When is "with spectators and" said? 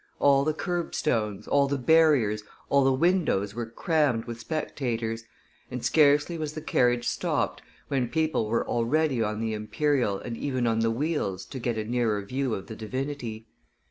4.25-5.85